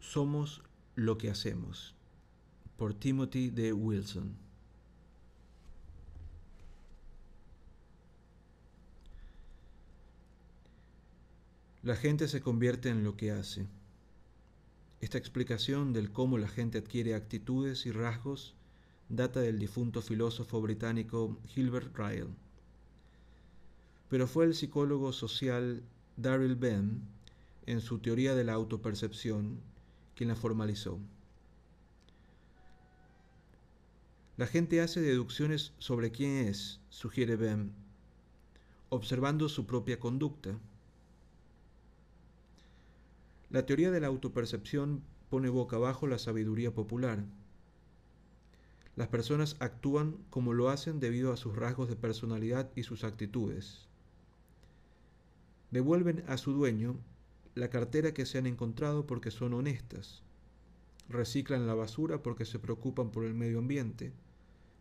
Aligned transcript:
Somos 0.00 0.62
lo 0.96 1.18
que 1.18 1.30
hacemos. 1.30 1.94
Por 2.76 2.94
Timothy 2.94 3.50
D. 3.50 3.72
Wilson. 3.72 4.36
La 11.84 11.94
gente 11.94 12.26
se 12.26 12.40
convierte 12.40 12.88
en 12.88 13.04
lo 13.04 13.16
que 13.16 13.30
hace. 13.30 13.68
Esta 15.00 15.18
explicación 15.18 15.92
del 15.92 16.10
cómo 16.10 16.38
la 16.38 16.48
gente 16.48 16.78
adquiere 16.78 17.14
actitudes 17.14 17.86
y 17.86 17.92
rasgos 17.92 18.54
data 19.08 19.40
del 19.40 19.58
difunto 19.58 20.02
filósofo 20.02 20.60
británico 20.60 21.38
Gilbert 21.46 21.96
Ryle. 21.96 22.28
Pero 24.08 24.26
fue 24.26 24.44
el 24.44 24.54
psicólogo 24.54 25.12
social 25.12 25.82
Daryl 26.16 26.56
Bem, 26.56 27.00
en 27.66 27.80
su 27.80 27.98
teoría 28.00 28.34
de 28.34 28.44
la 28.44 28.54
autopercepción, 28.54 29.60
quien 30.16 30.28
la 30.28 30.34
formalizó. 30.34 30.98
La 34.36 34.46
gente 34.46 34.80
hace 34.80 35.00
deducciones 35.00 35.72
sobre 35.78 36.10
quién 36.10 36.48
es, 36.48 36.80
sugiere 36.90 37.36
Bem, 37.36 37.70
observando 38.88 39.48
su 39.48 39.66
propia 39.66 40.00
conducta. 40.00 40.58
La 43.50 43.64
teoría 43.64 43.90
de 43.90 44.00
la 44.00 44.08
autopercepción 44.08 45.02
pone 45.30 45.48
boca 45.48 45.76
abajo 45.76 46.06
la 46.06 46.18
sabiduría 46.18 46.74
popular. 46.74 47.24
Las 48.94 49.08
personas 49.08 49.56
actúan 49.60 50.16
como 50.28 50.52
lo 50.52 50.68
hacen 50.68 51.00
debido 51.00 51.32
a 51.32 51.38
sus 51.38 51.56
rasgos 51.56 51.88
de 51.88 51.96
personalidad 51.96 52.70
y 52.76 52.82
sus 52.82 53.04
actitudes. 53.04 53.86
Devuelven 55.70 56.24
a 56.28 56.36
su 56.36 56.52
dueño 56.52 56.96
la 57.54 57.70
cartera 57.70 58.12
que 58.12 58.26
se 58.26 58.36
han 58.36 58.46
encontrado 58.46 59.06
porque 59.06 59.30
son 59.30 59.54
honestas, 59.54 60.22
reciclan 61.08 61.66
la 61.66 61.74
basura 61.74 62.22
porque 62.22 62.44
se 62.44 62.58
preocupan 62.58 63.10
por 63.10 63.24
el 63.24 63.32
medio 63.32 63.60
ambiente 63.60 64.12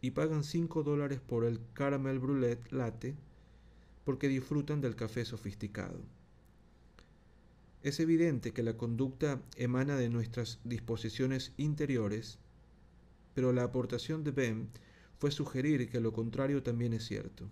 y 0.00 0.10
pagan 0.12 0.42
5 0.42 0.82
dólares 0.82 1.20
por 1.20 1.44
el 1.44 1.60
caramel 1.74 2.20
brûlée 2.20 2.58
latte 2.70 3.14
porque 4.04 4.26
disfrutan 4.26 4.80
del 4.80 4.96
café 4.96 5.24
sofisticado. 5.24 6.17
Es 7.88 8.00
evidente 8.00 8.52
que 8.52 8.62
la 8.62 8.76
conducta 8.76 9.40
emana 9.56 9.96
de 9.96 10.10
nuestras 10.10 10.58
disposiciones 10.62 11.54
interiores, 11.56 12.38
pero 13.32 13.54
la 13.54 13.62
aportación 13.62 14.24
de 14.24 14.30
Ben 14.30 14.68
fue 15.16 15.30
sugerir 15.30 15.88
que 15.88 15.98
lo 15.98 16.12
contrario 16.12 16.62
también 16.62 16.92
es 16.92 17.06
cierto. 17.06 17.48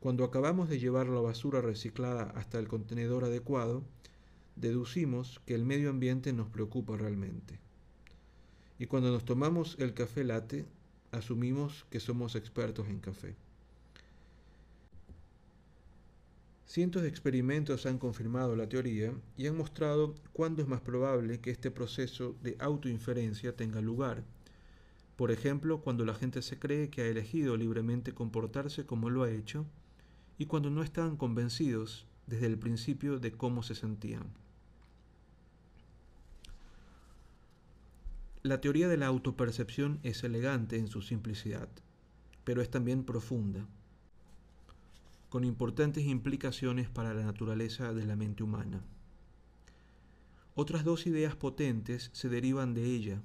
Cuando 0.00 0.24
acabamos 0.24 0.70
de 0.70 0.78
llevar 0.78 1.08
la 1.08 1.20
basura 1.20 1.60
reciclada 1.60 2.32
hasta 2.34 2.58
el 2.58 2.66
contenedor 2.66 3.24
adecuado, 3.24 3.84
deducimos 4.56 5.42
que 5.44 5.54
el 5.54 5.66
medio 5.66 5.90
ambiente 5.90 6.32
nos 6.32 6.48
preocupa 6.48 6.96
realmente. 6.96 7.58
Y 8.78 8.86
cuando 8.86 9.10
nos 9.10 9.26
tomamos 9.26 9.76
el 9.80 9.92
café 9.92 10.24
latte, 10.24 10.64
asumimos 11.12 11.84
que 11.90 12.00
somos 12.00 12.36
expertos 12.36 12.88
en 12.88 13.00
café. 13.00 13.36
Cientos 16.74 17.02
de 17.02 17.08
experimentos 17.08 17.86
han 17.86 17.98
confirmado 17.98 18.56
la 18.56 18.68
teoría 18.68 19.14
y 19.36 19.46
han 19.46 19.56
mostrado 19.56 20.16
cuándo 20.32 20.60
es 20.60 20.66
más 20.66 20.80
probable 20.80 21.38
que 21.38 21.52
este 21.52 21.70
proceso 21.70 22.34
de 22.42 22.56
autoinferencia 22.58 23.54
tenga 23.54 23.80
lugar. 23.80 24.24
Por 25.14 25.30
ejemplo, 25.30 25.82
cuando 25.82 26.04
la 26.04 26.14
gente 26.14 26.42
se 26.42 26.58
cree 26.58 26.90
que 26.90 27.02
ha 27.02 27.06
elegido 27.06 27.56
libremente 27.56 28.12
comportarse 28.12 28.86
como 28.86 29.08
lo 29.08 29.22
ha 29.22 29.30
hecho 29.30 29.66
y 30.36 30.46
cuando 30.46 30.68
no 30.68 30.82
están 30.82 31.16
convencidos 31.16 32.08
desde 32.26 32.46
el 32.46 32.58
principio 32.58 33.20
de 33.20 33.30
cómo 33.30 33.62
se 33.62 33.76
sentían. 33.76 34.24
La 38.42 38.60
teoría 38.60 38.88
de 38.88 38.96
la 38.96 39.06
autopercepción 39.06 40.00
es 40.02 40.24
elegante 40.24 40.76
en 40.76 40.88
su 40.88 41.02
simplicidad, 41.02 41.68
pero 42.42 42.62
es 42.62 42.68
también 42.68 43.04
profunda, 43.04 43.64
con 45.34 45.42
importantes 45.42 46.04
implicaciones 46.04 46.88
para 46.88 47.12
la 47.12 47.24
naturaleza 47.24 47.92
de 47.92 48.06
la 48.06 48.14
mente 48.14 48.44
humana. 48.44 48.84
Otras 50.54 50.84
dos 50.84 51.08
ideas 51.08 51.34
potentes 51.34 52.10
se 52.12 52.28
derivan 52.28 52.72
de 52.72 52.84
ella. 52.84 53.20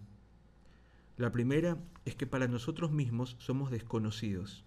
La 1.17 1.31
primera 1.31 1.77
es 2.05 2.15
que 2.15 2.25
para 2.25 2.47
nosotros 2.47 2.91
mismos 2.91 3.35
somos 3.37 3.69
desconocidos. 3.69 4.65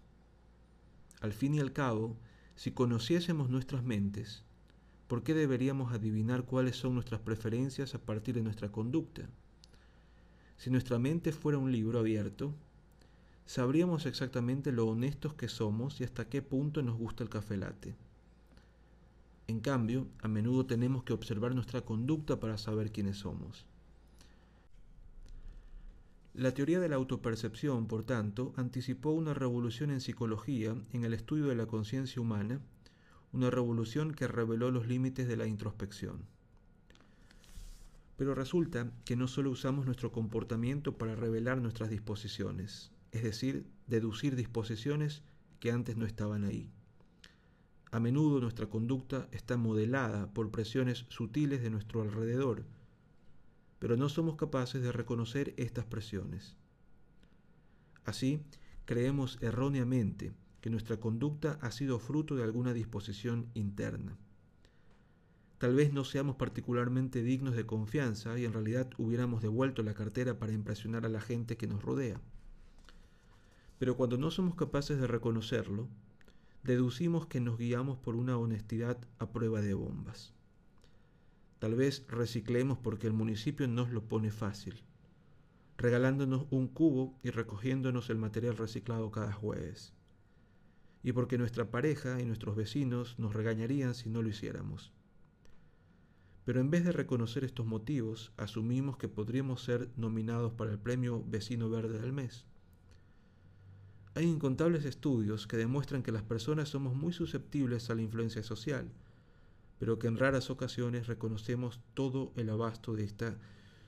Al 1.21 1.33
fin 1.33 1.57
y 1.57 1.59
al 1.59 1.73
cabo, 1.73 2.17
si 2.55 2.71
conociésemos 2.71 3.51
nuestras 3.51 3.83
mentes, 3.83 4.45
¿por 5.09 5.25
qué 5.25 5.35
deberíamos 5.35 5.93
adivinar 5.93 6.45
cuáles 6.45 6.77
son 6.77 6.95
nuestras 6.95 7.23
preferencias 7.23 7.97
a 7.97 7.99
partir 7.99 8.37
de 8.37 8.43
nuestra 8.43 8.71
conducta? 8.71 9.29
Si 10.59 10.71
nuestra 10.71 11.01
mente 11.01 11.33
fuera 11.33 11.59
un 11.59 11.73
libro 11.73 11.99
abierto, 11.99 12.55
sabríamos 13.53 14.07
exactamente 14.07 14.73
lo 14.73 14.87
honestos 14.87 15.35
que 15.35 15.47
somos 15.47 16.01
y 16.01 16.05
hasta 16.05 16.27
qué 16.27 16.41
punto 16.41 16.81
nos 16.81 16.97
gusta 16.97 17.23
el 17.23 17.29
café 17.29 17.59
latte. 17.59 17.95
En 19.47 19.61
cambio, 19.61 20.07
a 20.23 20.29
menudo 20.29 20.65
tenemos 20.65 21.05
que 21.05 21.13
observar 21.13 21.55
nuestra 21.55 21.83
conducta 21.83 22.41
para 22.41 22.57
saber 22.57 22.93
quiénes 22.93 23.19
somos. 23.19 23.67
La 26.33 26.55
teoría 26.55 26.81
de 26.81 26.89
la 26.89 26.97
autopercepción, 26.97 27.89
por 27.89 28.05
tanto, 28.05 28.55
anticipó 28.57 29.11
una 29.11 29.35
revolución 29.35 29.91
en 29.91 30.01
psicología 30.01 30.75
en 30.95 31.05
el 31.05 31.13
estudio 31.13 31.45
de 31.49 31.57
la 31.57 31.67
conciencia 31.67 32.23
humana, 32.23 32.59
una 33.35 33.51
revolución 33.51 34.15
que 34.15 34.29
reveló 34.29 34.71
los 34.71 34.87
límites 34.87 35.29
de 35.29 35.37
la 35.37 35.47
introspección. 35.47 36.23
Pero 38.17 38.35
resulta 38.35 38.91
que 39.05 39.15
no 39.15 39.29
solo 39.29 39.51
usamos 39.51 39.85
nuestro 39.85 40.11
comportamiento 40.11 40.97
para 40.97 41.15
revelar 41.15 41.61
nuestras 41.61 41.91
disposiciones, 41.91 42.91
es 43.13 43.23
decir, 43.23 43.67
deducir 43.87 44.37
disposiciones 44.37 45.23
que 45.61 45.71
antes 45.71 45.97
no 45.97 46.07
estaban 46.07 46.45
ahí. 46.45 46.71
A 47.93 48.01
menudo 48.01 48.41
nuestra 48.41 48.67
conducta 48.67 49.29
está 49.33 49.59
modelada 49.59 50.33
por 50.33 50.51
presiones 50.51 51.05
sutiles 51.09 51.63
de 51.63 51.71
nuestro 51.71 52.01
alrededor, 52.01 52.65
pero 53.79 53.97
no 53.97 54.09
somos 54.09 54.37
capaces 54.37 54.83
de 54.83 54.93
reconocer 54.93 55.53
estas 55.59 55.85
presiones. 55.85 56.57
Así, 58.05 58.41
creemos 58.87 59.39
erróneamente 59.43 60.33
que 60.63 60.71
nuestra 60.71 60.99
conducta 60.99 61.59
ha 61.61 61.71
sido 61.71 61.99
fruto 61.99 62.35
de 62.35 62.45
alguna 62.45 62.73
disposición 62.73 63.51
interna. 63.53 64.17
Tal 65.59 65.75
vez 65.75 65.93
no 65.93 66.05
seamos 66.05 66.37
particularmente 66.37 67.23
dignos 67.23 67.55
de 67.55 67.67
confianza 67.67 68.39
y 68.39 68.47
en 68.47 68.53
realidad 68.53 68.89
hubiéramos 68.97 69.43
devuelto 69.43 69.83
la 69.83 69.95
cartera 69.95 70.39
para 70.39 70.53
impresionar 70.53 71.05
a 71.05 71.11
la 71.11 71.21
gente 71.21 71.57
que 71.57 71.67
nos 71.67 71.83
rodea. 71.83 72.21
Pero 73.83 73.97
cuando 73.97 74.17
no 74.17 74.31
somos 74.31 74.55
capaces 74.55 75.01
de 75.01 75.09
reconocerlo, 75.09 75.89
deducimos 76.63 77.27
que 77.27 77.41
nos 77.41 77.59
guiamos 77.59 77.99
por 77.99 78.15
una 78.15 78.39
honestidad 78.39 78.97
a 79.19 79.33
prueba 79.33 79.61
de 79.61 79.75
bombas. 79.75 80.33
Tal 81.59 81.75
vez 81.75 82.07
reciclemos 82.07 82.79
porque 82.79 83.09
el 83.09 83.13
municipio 83.13 83.67
nos 83.67 83.91
lo 83.91 84.05
pone 84.05 84.31
fácil, 84.31 84.85
regalándonos 85.79 86.47
un 86.51 86.69
cubo 86.69 87.19
y 87.25 87.31
recogiéndonos 87.31 88.09
el 88.09 88.19
material 88.19 88.57
reciclado 88.57 89.11
cada 89.11 89.33
jueves. 89.33 89.93
Y 91.03 91.11
porque 91.11 91.37
nuestra 91.37 91.73
pareja 91.73 92.21
y 92.21 92.25
nuestros 92.25 92.55
vecinos 92.55 93.19
nos 93.19 93.35
regañarían 93.35 93.97
si 93.97 94.09
no 94.11 94.23
lo 94.23 94.29
hiciéramos. 94.29 94.93
Pero 96.45 96.61
en 96.61 96.71
vez 96.71 96.85
de 96.85 96.93
reconocer 96.93 97.43
estos 97.43 97.67
motivos, 97.67 98.33
asumimos 98.37 98.97
que 98.97 99.09
podríamos 99.09 99.61
ser 99.65 99.91
nominados 99.97 100.53
para 100.53 100.71
el 100.71 100.79
premio 100.79 101.25
Vecino 101.27 101.69
Verde 101.69 101.99
del 101.99 102.13
Mes. 102.13 102.47
Hay 104.15 104.27
incontables 104.27 104.85
estudios 104.85 105.47
que 105.47 105.57
demuestran 105.57 106.03
que 106.03 106.13
las 106.13 106.23
personas 106.23 106.69
somos 106.69 106.95
muy 106.95 107.15
susceptibles 107.15 107.89
a 107.89 107.95
la 107.95 108.03
influencia 108.03 108.43
social, 108.43 108.91
pero 109.79 109.99
que 109.99 110.07
en 110.07 110.19
raras 110.19 110.51
ocasiones 110.51 111.07
reconocemos 111.07 111.81
todo 111.95 112.33
el 112.37 112.51
abasto 112.51 112.95
de 112.95 113.05
esta 113.05 113.37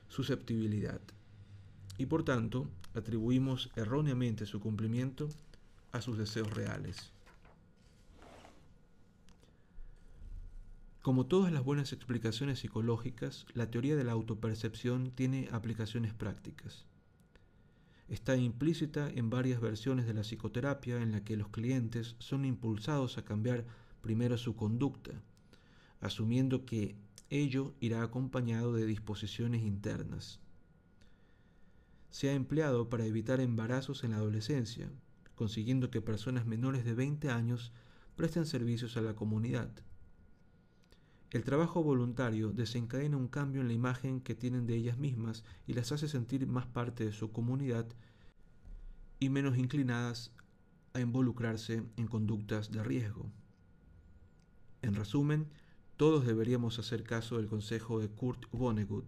susceptibilidad 0.07 0.99
y 1.97 2.07
por 2.07 2.23
tanto 2.23 2.67
atribuimos 2.93 3.69
erróneamente 3.75 4.45
su 4.45 4.59
cumplimiento 4.59 5.29
a 5.91 6.01
sus 6.01 6.17
deseos 6.17 6.51
reales. 6.53 7.11
Como 11.01 11.27
todas 11.27 11.53
las 11.53 11.63
buenas 11.63 11.93
explicaciones 11.93 12.59
psicológicas, 12.59 13.45
la 13.53 13.69
teoría 13.69 13.95
de 13.95 14.03
la 14.03 14.13
autopercepción 14.13 15.11
tiene 15.11 15.49
aplicaciones 15.51 16.13
prácticas. 16.15 16.85
Está 18.07 18.37
implícita 18.37 19.09
en 19.09 19.29
varias 19.29 19.59
versiones 19.59 20.05
de 20.05 20.13
la 20.13 20.21
psicoterapia 20.21 21.01
en 21.01 21.11
la 21.11 21.23
que 21.23 21.37
los 21.37 21.49
clientes 21.49 22.15
son 22.19 22.45
impulsados 22.45 23.17
a 23.17 23.25
cambiar 23.25 23.65
primero 24.01 24.37
su 24.37 24.55
conducta, 24.55 25.23
asumiendo 26.01 26.65
que 26.65 26.95
ello 27.29 27.73
irá 27.79 28.03
acompañado 28.03 28.73
de 28.73 28.85
disposiciones 28.85 29.63
internas, 29.63 30.39
se 32.15 32.29
ha 32.29 32.33
empleado 32.33 32.87
para 32.87 33.05
evitar 33.05 33.41
embarazos 33.41 34.05
en 34.05 34.11
la 34.11 34.15
adolescencia, 34.15 34.89
consiguiendo 35.35 35.91
que 35.91 35.99
personas 35.99 36.45
menores 36.45 36.85
de 36.85 36.93
20 36.93 37.29
años 37.29 37.73
presten 38.15 38.45
servicios 38.45 38.95
a 38.95 39.01
la 39.01 39.15
comunidad. 39.15 39.69
El 41.35 41.43
trabajo 41.43 41.83
voluntario 41.83 42.53
desencadena 42.53 43.17
un 43.17 43.27
cambio 43.27 43.59
en 43.59 43.67
la 43.67 43.73
imagen 43.73 44.21
que 44.21 44.35
tienen 44.35 44.65
de 44.65 44.75
ellas 44.75 44.97
mismas 44.97 45.43
y 45.67 45.73
las 45.73 45.91
hace 45.91 46.07
sentir 46.07 46.47
más 46.47 46.65
parte 46.65 47.03
de 47.03 47.11
su 47.11 47.33
comunidad 47.33 47.85
y 49.19 49.27
menos 49.27 49.57
inclinadas 49.57 50.31
a 50.93 51.01
involucrarse 51.01 51.83
en 51.97 52.07
conductas 52.07 52.71
de 52.71 52.81
riesgo. 52.85 53.29
En 54.81 54.95
resumen, 54.95 55.49
todos 55.97 56.25
deberíamos 56.25 56.79
hacer 56.79 57.03
caso 57.03 57.35
del 57.35 57.47
consejo 57.47 57.99
de 57.99 58.07
Kurt 58.07 58.45
Vonnegut. 58.53 59.03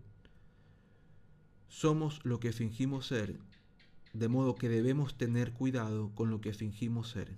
Somos 1.70 2.20
lo 2.26 2.42
que 2.42 2.52
fingimos 2.52 3.08
ser, 3.08 3.40
de 4.12 4.28
modo 4.28 4.56
que 4.56 4.68
debemos 4.68 5.18
tener 5.18 5.54
cuidado 5.54 6.14
con 6.14 6.30
lo 6.30 6.42
que 6.42 6.52
fingimos 6.52 7.08
ser. 7.08 7.38